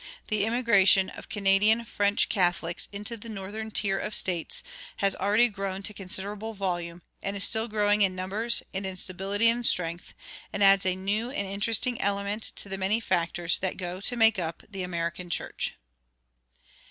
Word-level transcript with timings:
The 0.29 0.45
immigration 0.45 1.11
of 1.11 1.29
Canadian 1.29 1.85
French 1.85 2.27
Catholics 2.27 2.87
into 2.91 3.17
the 3.17 3.29
northern 3.29 3.69
tier 3.69 3.99
of 3.99 4.15
States 4.15 4.63
has 4.97 5.15
already 5.15 5.47
grown 5.47 5.83
to 5.83 5.93
considerable 5.93 6.55
volume, 6.55 7.03
and 7.21 7.35
is 7.37 7.43
still 7.43 7.67
growing 7.67 8.01
in 8.01 8.15
numbers 8.15 8.63
and 8.73 8.83
in 8.83 8.97
stability 8.97 9.47
and 9.47 9.63
strength, 9.63 10.15
and 10.51 10.63
adds 10.63 10.87
a 10.87 10.95
new 10.95 11.29
and 11.29 11.45
interesting 11.45 12.01
element 12.01 12.51
to 12.55 12.67
the 12.67 12.79
many 12.79 12.99
factors 12.99 13.59
that 13.59 13.77
go 13.77 14.01
to 14.01 14.15
make 14.15 14.39
up 14.39 14.63
the 14.67 14.81
American 14.81 15.29
church. 15.29 15.75